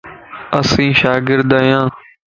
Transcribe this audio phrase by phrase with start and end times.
[0.59, 1.87] اسين شاگرد ايان